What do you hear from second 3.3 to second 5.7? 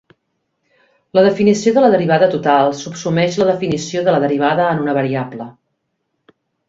la definició de la derivada en una variable.